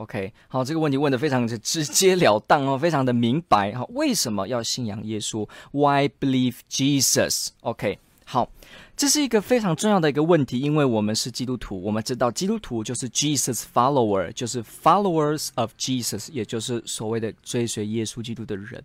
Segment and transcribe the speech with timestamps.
[0.00, 3.72] ？OK，好，这个问题问得非常的直截了当哦，非常的明白。
[3.72, 8.50] 哈，为什么要信仰耶稣？Why believe Jesus？OK，好，
[8.96, 18.82] 这是一个非常重要的一个问题，因为我们是基督徒，我们知道基督徒就是 Jesus follower，就是 followers of Jesus，也就是所谓的追随耶稣基督的人。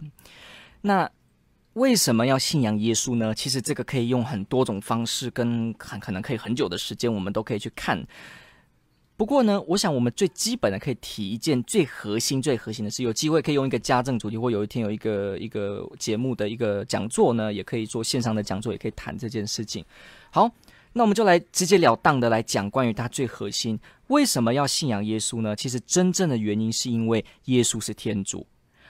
[0.82, 1.10] 那
[1.76, 3.34] 为什么要信仰耶稣呢？
[3.34, 8.06] 其实这个可以用很多种方式，跟很可能可以很久的时间，我们都可以去看。
[9.18, 19.86] 不过呢，我想我们最基本的可以提一件最核心、最核心的是，有机会可以用一个家政主题，或有一天有一个一个节目的一个讲座呢，也可以做线上的讲座，也可以谈这件事情。
[20.32, 20.52] 好，
[20.92, 25.56] 那我们就来直截了当的来讲关于它最核心，为什么要信仰耶稣呢？
[25.56, 28.46] 其实真正的原因是因为耶稣是天主。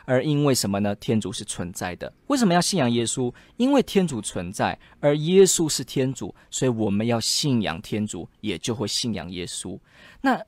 [0.05, 0.95] 而因为什么呢？
[0.95, 2.13] 天主是存在的。
[2.27, 3.33] 为什么要信仰耶稣？
[3.57, 9.79] 因为天主存在，而耶稣是天主，所以我们要信仰天主，也就会信仰耶稣。
[10.21, 10.39] 那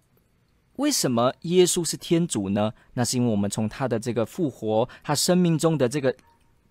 [0.75, 2.71] 为什么耶稣是天主呢？
[2.93, 6.15] 那是因为我们从他的这个复活，他生命中的这个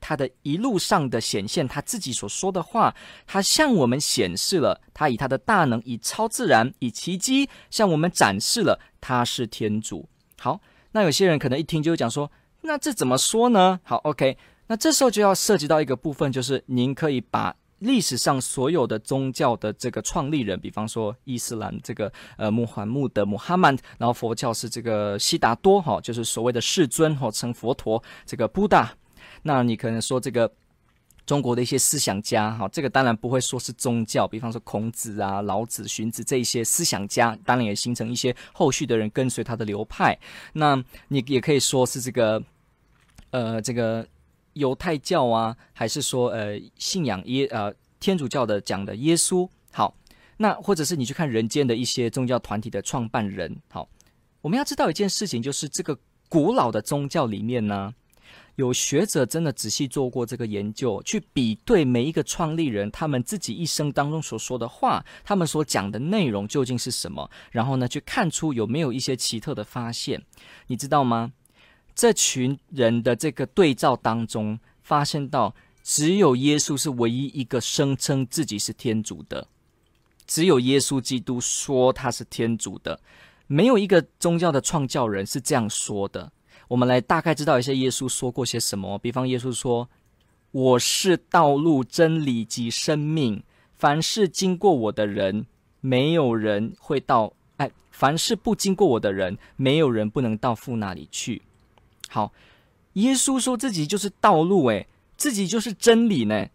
[0.01, 2.95] 他的一路上的显现，他自己所说的话，
[3.27, 10.09] 他向我们显示了他以他的大能，以超自然，以奇迹向我们展示了他是天主。
[10.39, 10.61] 好，
[10.92, 12.31] 那有些人可能一听就讲说。
[12.67, 13.78] 那这怎么说呢？
[13.84, 14.36] 好，OK，
[14.67, 28.92] 那这时候就要涉及到一个部分，就是您可以把历史上所有的宗教的这个创立人，比方说伊斯兰这个呃穆罕默德穆罕曼，然后佛教是这个悉达多哈，就是所谓的世尊哈，称佛陀这个布达。
[29.42, 30.51] 那你可能说这个
[31.24, 40.19] 中国的一些思想家哈，这个当然不会说是宗教，比方说孔子啊、老子、荀子这一些思想家，当然也形成一些后续的人跟随他的流派。
[40.55, 42.42] 那你也可以说是这个。
[43.36, 44.07] 呃，这个
[44.55, 47.70] 犹太教啊，还是说呃信仰耶呃
[48.01, 49.47] 天主教的讲的耶稣？
[49.73, 49.95] 好，
[50.39, 53.55] 那或者是你去看人间的一些宗教团体的创办人？
[53.69, 53.86] 好，
[54.41, 55.98] 我们要知道一件事情，就是这个
[56.30, 57.92] 古老的宗教里面呢，
[58.55, 70.23] 有学者真的仔细做过这个研究，去比对每一个创立人他们自己一生当中所说的话，他们所讲的内容究竟是什么，然后呢，去看出有没有一些奇特的发现，
[70.69, 71.33] 你知道吗？
[71.96, 79.48] 这群人的这个对照当中，发现到只有耶稣是唯一一个声称自己是天主的，
[80.27, 83.01] 只有耶稣基督说他是天主的，
[83.46, 86.30] 没有一个宗教的创教人是这样说的。
[86.68, 89.89] 我们来大概知道一下耶稣说过些什么，比方耶稣说
[90.52, 93.42] ：“我是道路、真理及生命，
[93.74, 95.46] 凡是经过我的人，
[95.80, 101.40] 没有人会到；哎，凡是不经过我的人，没有人不能到父那里去。”
[102.08, 102.33] 好，
[102.94, 104.86] 耶稣说自己就是道路，诶，
[105.17, 106.46] 自己就是真理呢，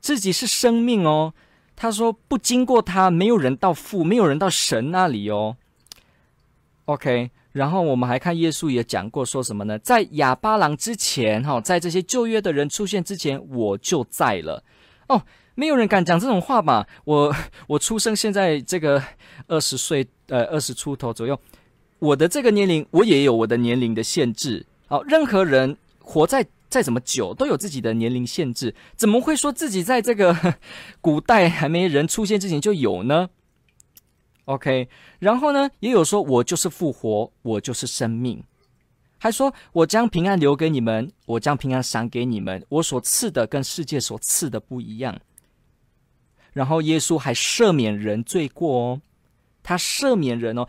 [0.00, 1.32] 自己是生命哦。
[1.74, 5.56] 他说不经过他，没有人到父，没有人到神那里哦。
[6.86, 9.78] OK，然后我们还看耶稣也讲过，说什么呢？
[9.78, 14.64] 在亚巴郎之前，哈，在这些旧约的人出现之前，我就在了。
[15.08, 15.22] 哦，
[15.54, 16.86] 没有人敢讲这种话吧？
[17.04, 17.34] 我
[17.66, 19.02] 我出生现在这个
[19.46, 21.38] 二十岁，呃，二十出头左右，
[21.98, 24.64] 我的这个年龄，我也有我的年龄的限制。
[24.86, 30.54] 好，任何人活在再怎么久，都有自己的年龄限制，怎么会说自己在这个
[31.00, 33.30] 古代还没人出现之前就有呢
[34.44, 34.88] ？OK，
[35.18, 38.44] 然后呢，也有说我就是复活，我就是生命，
[39.18, 45.20] 还说我将平安留给你们，我将平安赏给你们，我所赐的跟世界所赐的不一样。
[46.52, 49.00] 然后耶稣还赦免人罪过哦，
[49.64, 50.68] 他赦免人哦，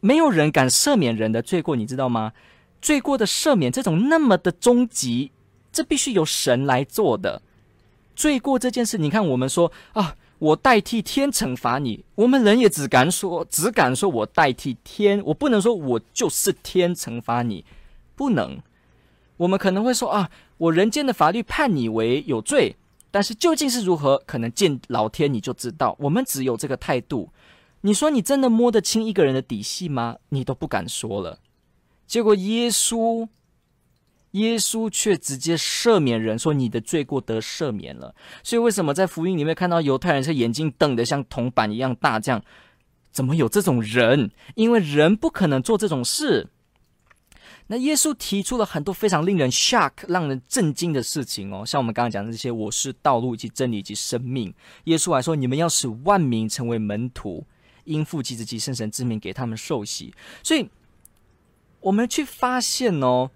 [0.00, 2.32] 没有人敢赦免人的罪过，你知道吗？
[2.80, 5.32] 罪过的赦免，这种那么的终极，
[5.72, 7.42] 这必须由神来做的。
[8.14, 17.64] 罪过这件事，你看我们说啊，我代替天惩罚你，我们人也只敢说，只敢说我代替天，我不能说我就是天惩罚你，
[18.14, 18.58] 不能。
[19.38, 22.76] 我们可能会说啊，我人间的法律判你为有罪，
[23.10, 25.94] 但是究竟是如何，可能见老天你就知道。
[25.98, 27.28] 我们只有这个态度。
[27.82, 30.16] 你说你真的摸得清一个人的底细吗？
[30.30, 31.38] 你都不敢说了。
[32.06, 33.28] 结果耶稣，
[34.32, 38.14] 耶稣却直接赦免人，说你的罪过得赦免了。
[38.42, 42.20] 所以为什么在福音里面看到犹太人是眼睛瞪得像铜板一样大？
[42.20, 42.42] 这样
[43.10, 44.30] 怎么有这种人？
[44.54, 46.48] 因为人不可能做这种事。
[47.68, 54.54] 那耶稣提出了很多非常令人 shock、让人震惊的事情哦，像我们刚刚讲的这些，我是道路以及真理以及生命。
[54.84, 57.44] 耶稣还说，你们要使万民成为门徒，
[57.82, 60.14] 因父及子及圣神之名给他们受洗。
[60.44, 60.70] 所以，
[61.86, 63.30] 我们去发现哦，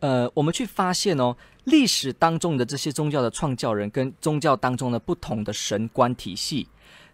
[0.00, 1.34] 呃，我们去发现哦，
[1.64, 6.68] 历史当中的这些宗教的创教人跟宗教当中的不同的神官体系。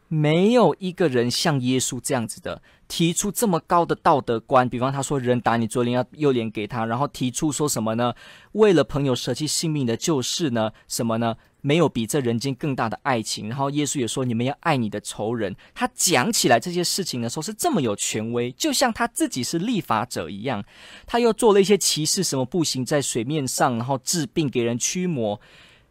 [0.08, 8.14] 没有一个人像耶稣这样子的提出这么高的道德观，比方他说人打你左脸要右脸给他，然后提出说什么呢？
[8.52, 10.70] 为了朋友舍弃性命的救世呢？
[10.88, 11.36] 什么呢？
[11.62, 13.48] 没有比这人间更大的爱情。
[13.48, 15.56] 然后耶稣也说你们要爱你的仇人。
[15.74, 20.64] 他讲起来这些事情的时候是这么有权威，就像他自己是立法者一样。
[21.06, 25.40] 他又做了一些奇事，什么步行在水面上，然后治病给人驱魔。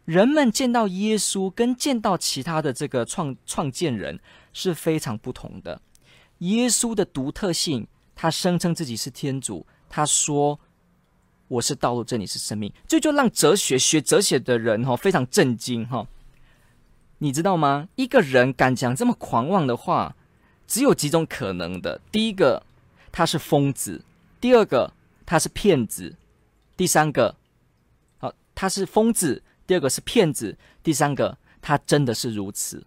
[0.06, 4.18] 人们见到耶稣跟见到其他的这个创创建人
[4.52, 5.78] 是非常不同的。
[6.38, 10.60] 耶稣的独特性，他声称自己是天主，他说
[11.48, 16.06] ：“我是道路，真理是生命。”这就让哲学学哲学的人哈非常震惊哈。
[17.18, 17.88] 你知道吗？
[17.94, 20.14] 一个人敢讲这么狂妄的话，
[20.66, 22.62] 只有几种可能的：第一个，
[23.10, 24.02] 他是疯子；
[24.40, 24.92] 第二个，
[25.24, 26.16] 他是骗子；
[26.76, 27.36] 第三个，
[28.18, 29.42] 好，他是疯子。
[29.66, 32.86] 第二个是骗子，第三个他真的是如此，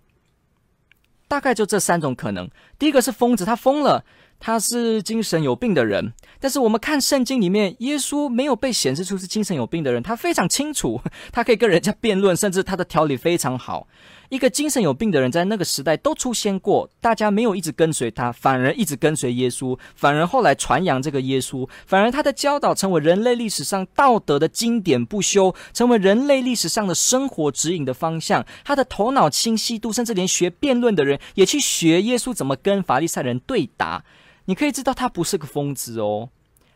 [1.29, 2.49] 大概就这三种可能。
[2.77, 4.03] 第一个是疯子，他疯了。
[4.41, 11.01] 他是精神有病的人，但是我们看圣经里面，耶稣没有被显示出是精神有病的人，他非常清楚，
[11.33, 13.85] 他可以跟人家辩论，甚至他的条理非常好。
[14.29, 28.45] 一个精神有病的人在那个时代都出现过，大家没有一直跟随他，反而一直跟随耶稣，反而后来传扬这个耶稣，反而他的教导成为人类历史上道德的经典不休，成为人类历史上的生活指引的方向。
[28.63, 34.03] 他的头脑清晰度，甚至连学辩论的人也去学耶稣怎么跟法利赛人对答。
[34.45, 36.29] 你可以知道他不是个疯子哦，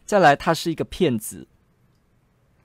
[0.05, 1.47] 再来他是一个骗子，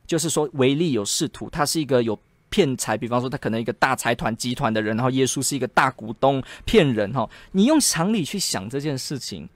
[0.06, 2.19] 就是说唯利有是图，他是一个有
[2.50, 7.31] 骗财，比方说他可能一个大财团集团的人，然后耶稣是一个大股东，骗人哈、哦。
[7.53, 9.49] 你用常理去想这件事情，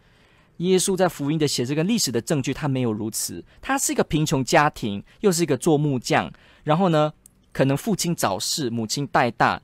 [0.58, 3.42] 耶稣在福音的写这个历史的证据，他没有如此。
[3.60, 6.32] 他是一个贫穷家庭，又是一个做木匠，
[6.64, 7.12] 然后呢，
[7.52, 9.60] 可能父亲早逝，母亲带大。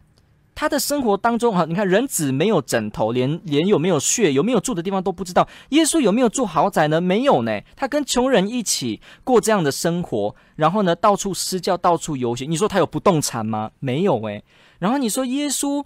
[0.61, 5.47] 他的生活当中，哈，你看人子没有枕头，连连有没有穴，有没有住的地方都不知道。
[5.69, 7.01] 耶稣有没有住豪宅呢？
[7.01, 7.61] 没有呢。
[7.77, 12.51] 他跟穷人一起过这样的生活，然后呢，到处施教，到处游行。
[12.51, 13.71] 你说他有不动产吗？
[13.79, 14.43] 没有诶。
[14.81, 15.85] 然后你说耶稣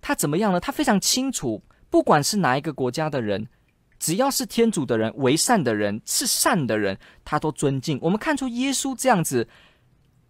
[0.00, 0.60] 他怎么样呢？
[0.60, 1.60] 他非常清楚，
[1.90, 3.48] 不管是哪一个国家的人，
[3.98, 7.98] 只要是天主的人、为善的人、是善的人，他都尊敬。
[8.00, 9.48] 我们看出耶稣这样子。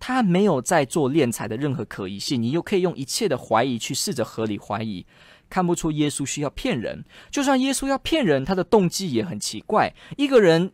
[0.04, 5.06] 他没有在做敛财的任何可疑性，你又可以用一切的怀疑去试着合理怀疑，
[5.48, 7.04] 看不出耶稣需要骗人。
[7.30, 9.94] 就算耶稣要骗人，他的动机也很奇怪。
[10.16, 10.72] 一个人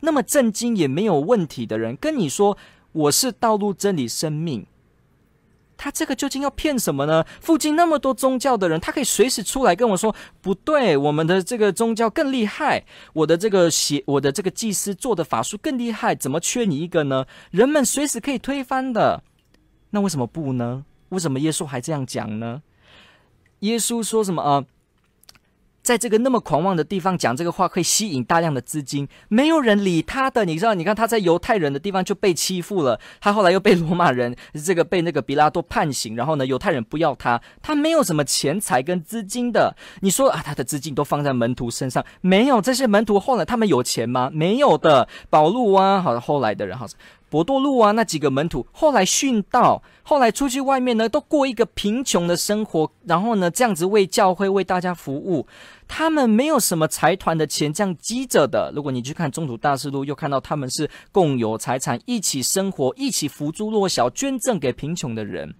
[0.00, 2.58] 那么正经也没有问题的人，跟你说
[2.92, 4.66] 我是道路、真理、生命。
[5.82, 7.24] 他这个究竟要骗什么呢？
[7.40, 12.84] 附近那么多宗教的人，他可以随时出来跟我说不对，我们的这个宗教更厉害，
[13.14, 17.24] 我的这个邪，我的这个祭司做的法术更厉害，怎么缺你一个呢？
[17.50, 19.22] 人们随时可以推翻的，
[19.88, 20.84] 那为什么不呢？
[21.08, 22.60] 为什么耶稣还这样讲呢？
[23.60, 24.64] 耶稣说什么啊？
[25.90, 30.44] 在这个那么狂妄的地方讲这个话，可以吸引大量的资金，没有人理他的。
[30.44, 39.74] 你知道，你看他在犹太人的地方就被欺负了，他后来又被罗马人这个被那个比拉多判刑，然后呢，犹太人不要他，他没有什么钱财跟资金的。
[40.02, 44.30] 你说啊，他的资金都放在门徒身上，没有这些门徒后来他们有钱吗？
[44.32, 45.08] 没有的。
[45.28, 46.86] 保禄啊，好，后来的人好。
[47.30, 55.46] 伯多禄啊，那几个门徒后来殉道，后来出去外面呢，都过一个贫穷的生活，然后呢，这样子为教会为大家服务。
[55.86, 58.72] 他们没有什么财团的钱这样积着的。
[58.74, 65.54] 如果你去看《中土大事录》，又看到他们是共有财产，一起生活，一起扶助弱小，捐赠给贫穷的人。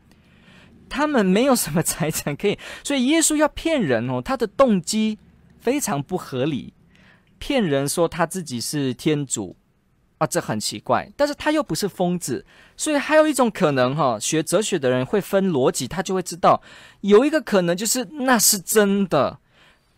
[0.89, 5.19] 他们没有什么财产可以，所以耶稣要骗人哦，他的动机
[5.61, 6.75] 非常不合理，
[7.39, 9.55] 骗人说他自己是天主。
[10.21, 12.45] 啊，这很奇怪，但是他又不是疯子，
[12.77, 16.61] 所以还有一种可能哈，学哲学的人会分逻辑，他就会知道
[17.01, 19.39] 有一个可能就是那是真的。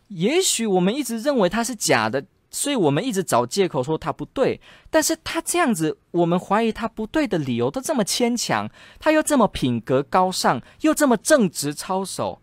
[0.07, 4.61] 也许我们一直认为他是假的，所以我们一直找借口说他不对。
[4.91, 12.41] 但是他这样子，我们怀疑他不对的理由都这么牵强，他又这么品格高尚，又这么正直操守，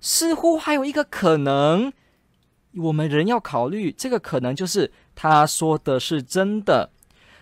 [0.00, 1.92] 似乎还有一个可能，
[2.76, 6.90] 我们人要考虑这个可能就是他说的是真的。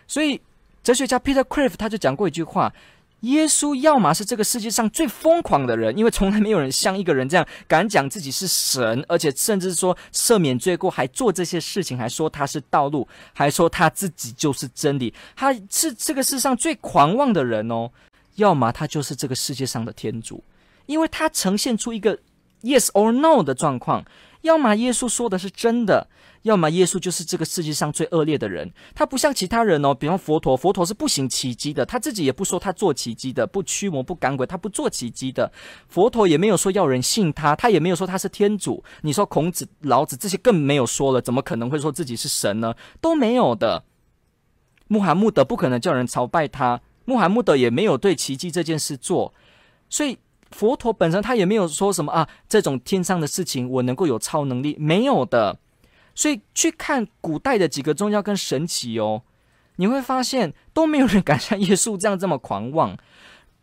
[0.07, 0.41] 所以，
[0.83, 2.73] 哲学家 Peter Kreeft 他就讲过一句话：
[3.21, 17.91] 耶稣要么是这个世界上最疯狂的人，因为从来没有人像一个人这样敢讲自己是神，而且甚至说赦免罪过，还做这些事情，还说他是道路，还说他自己就是真理，他是这个世上最狂妄的人哦。
[18.37, 20.45] 要么他就是这个世界上的天主，
[20.85, 22.17] 因为他呈现出一个
[22.63, 24.05] yes or no 的状况。
[24.47, 26.09] 要么耶稣说的是真的，
[26.43, 28.73] 要么耶稣就是这个世界上最恶劣的人。
[28.95, 35.53] 他不像其他人哦，比方佛陀，佛陀是不行奇迹的，他自己也不说他做奇迹的，不驱魔不赶鬼，他不做奇迹的。
[35.89, 38.83] 佛陀也没有说要人信他，他也没有说他是天主。
[39.03, 42.75] 你说孔子、老子这些更没有说了，怎么可能会说自己是神呢？
[43.01, 43.85] 都没有的。
[44.87, 49.35] 穆罕默德不可能叫人朝拜他，穆罕默德也没有对奇迹这件事做，
[49.91, 50.19] 所以。
[50.51, 55.59] 佛陀本身他也没有说什么啊，这种天上的事情我能够有超能力，没有的。
[56.15, 59.23] 所以去看古代的几个宗教跟神奇哦，
[59.77, 62.97] 你会发现都没有人敢像耶稣这样这么狂妄。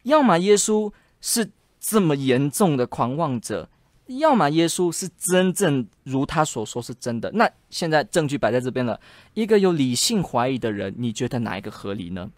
[0.03, 1.49] 要么耶稣是
[1.79, 3.69] 这么严重的狂妄者，
[4.07, 7.31] 要么耶稣是真正如他所说是真的。
[7.31, 8.99] 那现在证据摆在这边了，
[9.33, 12.29] 一个有理性怀疑的人，你觉得哪一个合理呢？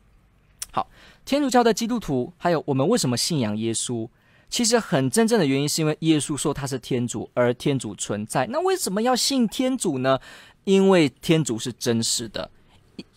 [0.72, 0.88] 好，
[1.26, 4.08] 天主教的基督徒，还有我们为什么信仰耶稣？
[4.56, 8.48] 其实很真正的原因是因为耶稣说他是天主，而天主存在。
[8.48, 10.18] 那为什么要信天主呢？
[10.64, 12.50] 因为天主是真实的，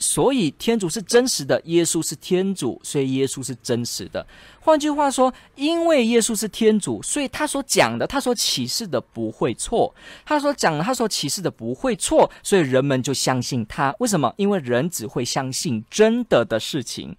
[0.00, 1.62] 所以天主是真实的。
[1.66, 4.26] 耶稣是天主，所以耶稣是真实的。
[4.58, 9.94] 换句话说，因为耶稣是天主，所以他所讲的、他所启示的不会错。
[10.26, 13.94] 他所讲的、他所启示的不会错，所以人们就相信他。
[14.00, 14.34] 为什么？
[14.38, 17.16] 因为人只会相信真的的事情。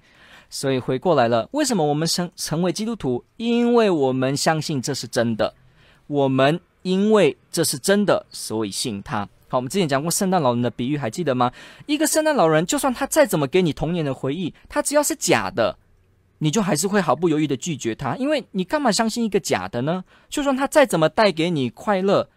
[0.50, 3.24] 所以回过来了，为什么我们成成为基督徒？
[3.38, 5.54] 因为我们相信这是真的。
[6.08, 9.30] 我们因为这是真的，所以信他。
[9.48, 11.52] 好，我们之前讲过圣诞老人的比喻，还记得吗？
[11.86, 15.78] 一个圣诞老人，就算他再怎么给你童年的回忆，他只要是假的，
[16.40, 20.04] 你就还是会毫不犹豫的拒绝他，因为你干嘛相信一个假的呢？
[20.30, 22.30] 就算他再怎么带给你快乐。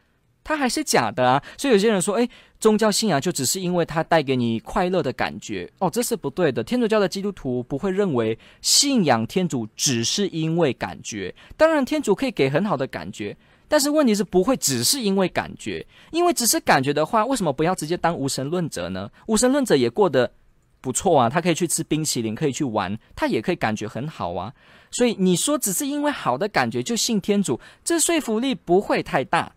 [0.44, 2.28] 他还是假的啊，所以有些人说，诶，
[2.62, 6.62] 宗教信仰就只是因为它带给你快乐的感觉哦，这是不对的。
[6.62, 19.10] 天主教的基督徒不会认为信仰天主只是因为感觉，当然天主可以给很好的感觉，但是问题是不会只是因为感觉，因为只是感觉的话，为什么不要直接当无神论者呢？
[19.26, 20.32] 无神论者也过得
[20.80, 24.54] 不错啊，他可以去吃冰淇淋，可以去玩，他也可以感觉很好啊。
[24.92, 29.52] 所以你说只是因为好的感觉就信天主，这说服力不会太大。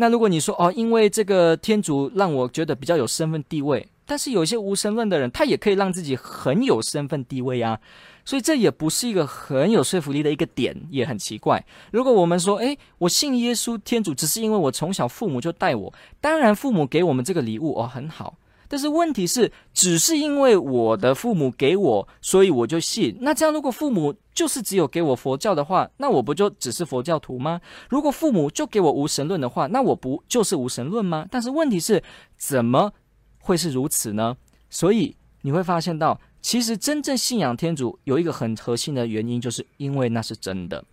[0.00, 7.78] 那如果你说哦，因为这个天主让我觉得比较有身份地位，但是有些无神论的人，他也可以让自己很有身份地位啊，
[8.24, 11.62] 所以这也不是一个很有说服力的一个点，也很奇怪。
[11.92, 18.34] 如果我们说，诶，我信耶稣天主，只是因为我从小父母就带我，当然父母给我们这个礼物哦，很好。
[18.72, 23.16] 但是问题是，只是因为我的父母给我，所以我就信。
[23.20, 27.60] 那这样，如果父母就是只有给我佛教的话，那我不就只是佛教徒吗？
[27.88, 31.26] 如果父母就给我无神论的话，那我不就是无神论吗？
[31.28, 32.00] 但是问题是，
[32.36, 32.92] 怎么
[33.40, 34.36] 会是如此呢？
[34.70, 40.84] 所以你会发现到，其实真正信仰天主有一个很核心的原因，就是因为那是真的。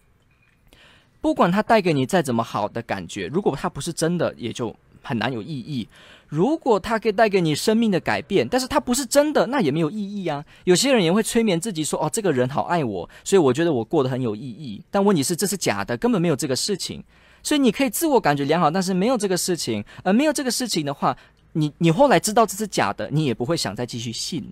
[1.22, 4.75] 不管它带给你再怎么好的感觉，如果它不是真的，也就
[5.07, 5.87] 很难有意义。
[6.27, 10.43] 如果它可以带给你生命的改变，但是它不是真的，那也没有意义啊。
[10.65, 17.01] 有些人也会催眠自己说：“哦，这个人好爱我，所以我觉得我过得很有意义。”但问题是，这是假的，根本没有这个事情。
[17.41, 19.81] 所以你可以自我感觉良好，但是没有这个事情。
[20.03, 21.15] 而没有这个事情的话，
[21.53, 24.51] 你你后来知道这是假的，你也不会想再继续信。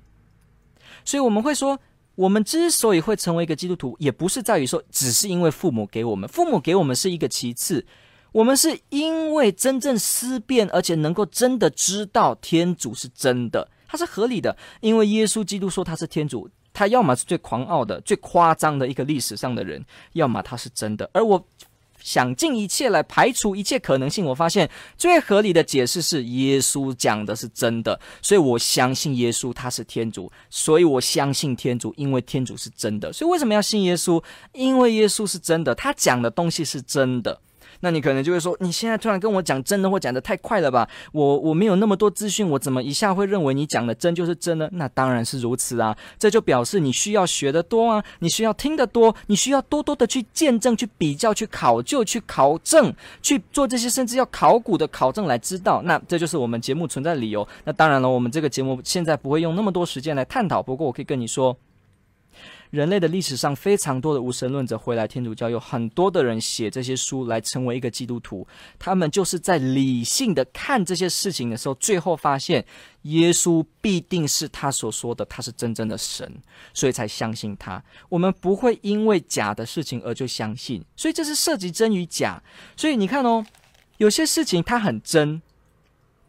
[1.04, 1.78] 所以我们会说，
[2.16, 7.86] 我们之所以会成为一个基督徒，也不是在于说只是因为父母给我们，父母给我们是一个其次。
[8.36, 14.54] 我们是因为真正思辨，而且能够真的知道天主是真的，它是合理的。
[14.82, 21.10] 因为耶稣基督说他是天主，他要么是最狂傲的、最夸张的一个历史上的人，要么他是真的。
[21.14, 21.42] 而我
[22.02, 33.14] 想尽一切来排除一切可能性，我发现最合理的解释是耶稣讲的是真的，所以我相信耶稣他是天主，所以我相信天主，因为天主是真的。
[33.14, 34.22] 所以为什么要信耶稣？
[34.52, 37.40] 因为耶稣是真的，他讲的东西是真的。
[37.82, 40.88] 那你可能就会说，你现在突然跟我讲真的，或讲得太快了吧？
[41.12, 44.70] 我我没有那么多资讯，我怎么一下会认为你讲的真就是真呢？
[44.74, 45.96] 那当然是如此啊！
[46.18, 55.82] 这就表示你需要学得多啊，你需要听得多，你需要多多的去见证、去比较、去考究、去考证、去做这些，甚至要考古的考证来知道。
[55.84, 57.48] 那这就是我们节目存在的理由。
[57.64, 60.64] 那当然了，我们这个节目现在不会用那么多时间来探讨。
[60.64, 61.56] 不过我可以跟你说。
[62.72, 68.46] 人类的历史上非常多的无神论者回来天主教，有很多的人写这些书来成为一个基督徒。
[68.78, 72.66] 他们就是在理性的看这些事情的时候，最后发现
[73.04, 76.30] 耶稣必定是他所说的，他是真正的神，
[76.74, 77.82] 所以才相信他。
[78.10, 82.42] 我们不会因为假的事情而就相信，所以这是涉及真与假。
[82.76, 83.46] 所以你看哦，
[83.98, 85.42] 有些事情它很真。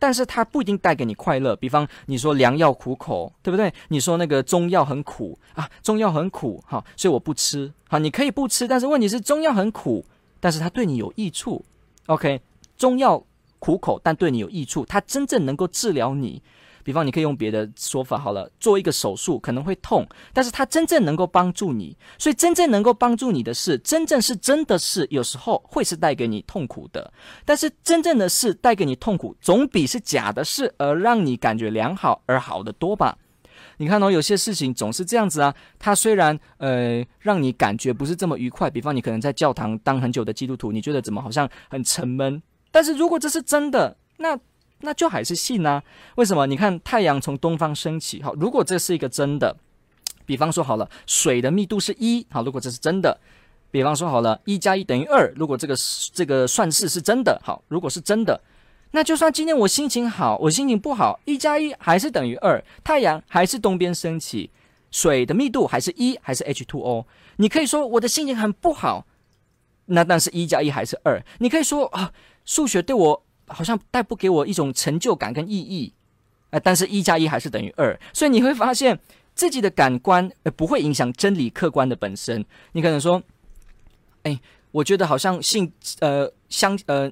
[0.07, 1.57] 但是它不一定带给你快乐。
[1.57, 3.75] 比方你说良药苦口，对不对？
[3.89, 7.73] 你说那个中药很苦啊，中药很苦，哈，所以我不吃。
[7.89, 10.07] 好，你可以不吃，但是问题是中药很苦，
[10.39, 11.65] 但是它对你有益处。
[12.07, 12.41] OK，
[12.79, 13.21] 中药
[13.59, 16.41] 苦口，但对你有益处，它真正能够治疗你。
[16.87, 21.97] 比方，你可以用别的说法好了，做一个手术可能会痛，但是它真正能够帮助你。
[22.17, 27.13] 所以，真正能够帮助你的事，真正是真的事，有时候会是带给你痛苦的。
[27.45, 33.19] 但是，真正的事带给你痛苦，总比是假的事而让你感觉良好而好得多吧？
[33.79, 35.53] 你看哦，有些事情总是这样子啊。
[35.81, 42.41] 它虽然呃让你感觉不是这么愉快，比方你可能在教堂当很久的基督徒，你觉得怎么好像很沉闷？
[42.71, 44.39] 但是如果这是真的，那。
[44.81, 45.83] 那就还是信啊？
[46.17, 46.47] 为什么？
[46.47, 49.57] 你看太阳从东方升起，好，如果这是一个真的，
[50.27, 53.19] 比方说好了，水的密度是一，好，如果这是真的，
[53.71, 55.75] 比方说好了，一加一等于二，如果这个
[56.13, 58.39] 这个算式是真的，好，如果是真的，
[58.91, 64.51] 那就算今天我心情好，我心情不好，一加一还是等于二，太阳还是东边升起，
[64.91, 67.07] 水的密度还是一，还是 H2O。
[67.39, 69.07] 你可以说我的心情很不好，
[69.87, 71.25] 那但是一加一还是二。
[71.39, 72.13] 你可以说啊，
[72.45, 73.23] 数学对我。
[73.49, 75.93] 好像带不给我一种成就感跟意义，
[76.51, 78.99] 呃，但是一加一还是等于二，所以你会发现
[79.35, 82.45] 自己的感官呃不会影响真理客观的本身。
[82.73, 83.23] 你可能说，
[84.23, 84.41] 哎，
[84.73, 87.11] 我觉得好像信呃相呃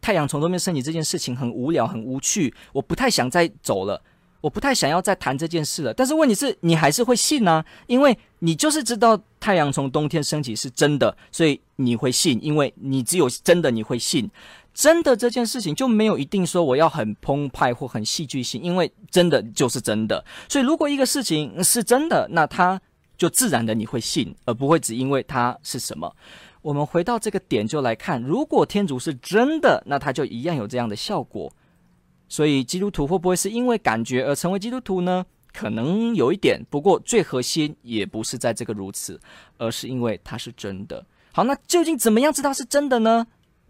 [0.00, 4.00] 太阳从东边升起这件事情很无聊很无趣，我不太想再走了，
[4.40, 5.92] 我不太想要再谈这件事了。
[5.92, 14.30] 但是问题是，你还是会信呢，因为你就是知道太阳从东天升起是真的，所以你会信，因为你只有真的你会信。
[14.78, 20.24] 真的这件事情就没有一定说我要很澎湃或很戏剧性，因为真的就是真的。
[20.48, 22.80] 所以如果一个事情是真的，那它
[23.16, 26.14] 就自然的你会信，而不会只因为它是什么。
[26.62, 31.52] 我们回到这个点就来看，如果天主是真的，那它就一样有这样的效果。
[32.28, 35.26] 所以基督徒会不会是因为感觉而成为基督徒呢？
[35.52, 39.20] 可能有一点，不过最核心也不是在这个如此，
[39.56, 41.04] 而是因为它是真的。
[41.32, 43.26] 好，那究竟怎么样知道是真的呢？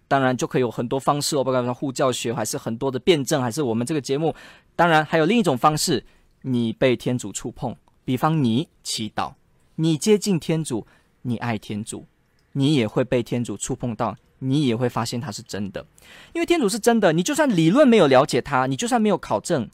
[0.08, 4.34] 当然就可以有很多方式哦，不管是护教学，还是很多的辩证，还是我们这个节目。
[4.74, 6.04] 当然还有另一种方式，
[6.42, 9.34] 你被天主触碰，比方你祈祷，
[9.76, 10.86] 你接近天主，
[11.22, 12.06] 你爱天主，
[12.52, 15.84] 你也会被天主触碰到，你也会发现它是真的。
[16.32, 19.68] 因为天主是真的，你就算理论没有了解它，你就算没有考证。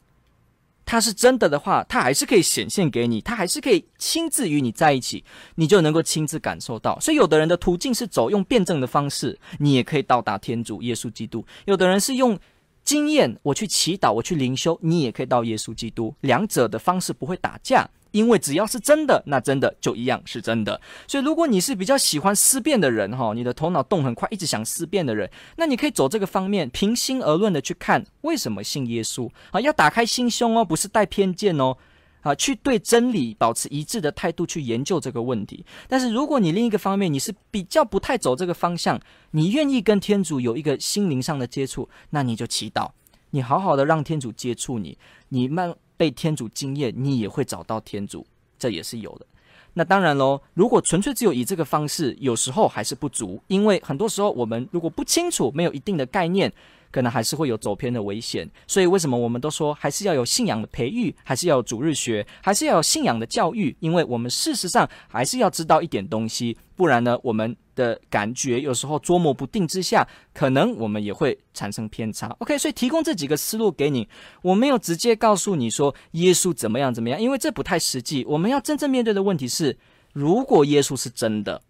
[0.85, 5.23] 他是真的的话，他还是可以显现给你，他还是可以亲自与你在一起，
[5.55, 6.99] 你就能够亲自感受到。
[6.99, 12.37] 所以，有的人的途径是走用辩证的方式，你也可以到达天主耶稣基督；有的人是用
[12.83, 16.13] 经验，我去祈祷，我去灵修，你也可以到耶稣基督。
[16.21, 17.89] 两者的方式不会打架。
[18.15, 20.79] 因为只要是真的，那真的就一样是真的。
[21.05, 31.75] 所以，如果你是比较喜欢思辨的人，哈，你的头脑动很快，一直想思辨的人，那你可以走这个方面，平心而论的去看为什么信耶稣啊，要打开心胸哦，不是带偏见哦，
[32.21, 35.65] 啊，去对真理保持一致的态度去研究这个问题。
[35.89, 38.97] 但是，如果你另一个方面你是比较不太走这个方向，
[39.31, 42.91] 你愿意跟天主有一个心灵上的接触，那你就祈祷，
[43.31, 44.97] 你好好的让天主接触你，
[45.27, 45.75] 你慢。
[45.97, 48.25] 被天主惊艳，你也会找到天主，
[48.57, 49.25] 这也是有的。
[49.73, 56.51] 那当然喽，如果纯粹只有以这个方式，有时候还是不足，因为很多时候我们如果不清楚，没有一定的概念。
[56.95, 63.75] 可能还是会有走偏的危险，所以为什么我们都说还是要有信仰的培育，还是要有主日学，还是要有信仰的教育？
[63.81, 72.33] 因为我们事实上还是要知道一点东西，不然呢，我们的感觉有时候捉摸不定之下，可能我们也会产生偏差。
[72.39, 74.07] OK，所以提供这几个思路给你，
[74.41, 78.23] 我没有直接告诉你说耶稣怎么样怎么样，因为这不太实际。
[78.23, 79.77] 我们要真正面对的问题是，
[80.13, 81.61] 如果耶稣是真的，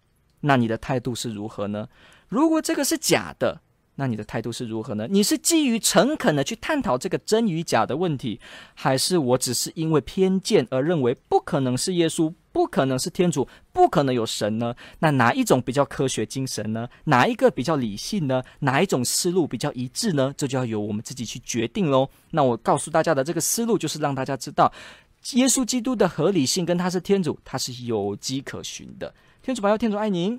[0.42, 1.88] 那你的态度是如何呢？
[2.28, 3.62] 如果这个是假的？
[3.96, 5.06] 那你的态度是如何呢？
[5.10, 8.38] 你是基于诚恳的去探讨这个真与假的问题，
[8.74, 14.74] 还是我只是因为偏见而认为不可能是耶稣，不可能是天主，不可能有神呢？
[14.98, 16.88] 那哪一种比较科学精神呢？
[17.04, 18.42] 哪一个比较理性呢？
[18.60, 20.32] 哪一种思路比较一致呢？
[20.36, 22.08] 这就要由我们自己去决定喽。
[22.30, 24.70] 那我告诉大家的这个思路，就是让大家知道，
[25.32, 29.14] 耶稣基督的合理性跟他是天主，他是有迹可循的。
[29.42, 30.38] 天主保佑，天主爱您。